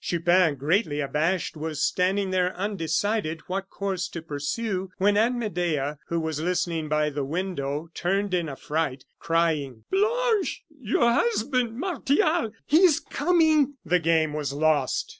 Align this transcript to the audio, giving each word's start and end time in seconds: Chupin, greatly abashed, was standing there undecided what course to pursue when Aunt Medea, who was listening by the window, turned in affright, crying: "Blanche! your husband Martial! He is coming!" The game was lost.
Chupin, 0.03 0.55
greatly 0.55 0.99
abashed, 0.99 1.55
was 1.55 1.79
standing 1.83 2.31
there 2.31 2.55
undecided 2.55 3.41
what 3.45 3.69
course 3.69 4.07
to 4.07 4.23
pursue 4.23 4.89
when 4.97 5.15
Aunt 5.15 5.35
Medea, 5.37 5.99
who 6.07 6.19
was 6.19 6.41
listening 6.41 6.89
by 6.89 7.11
the 7.11 7.23
window, 7.23 7.87
turned 7.93 8.33
in 8.33 8.49
affright, 8.49 9.05
crying: 9.19 9.83
"Blanche! 9.91 10.63
your 10.75 11.07
husband 11.13 11.77
Martial! 11.77 12.51
He 12.65 12.79
is 12.79 12.99
coming!" 12.99 13.75
The 13.85 13.99
game 13.99 14.33
was 14.33 14.53
lost. 14.53 15.07